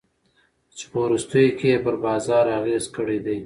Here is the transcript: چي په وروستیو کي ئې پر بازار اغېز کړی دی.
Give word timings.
چي 0.77 0.85
په 0.91 0.97
وروستیو 1.05 1.55
کي 1.57 1.67
ئې 1.71 1.77
پر 1.85 1.95
بازار 2.05 2.45
اغېز 2.59 2.83
کړی 2.95 3.19
دی. 3.25 3.37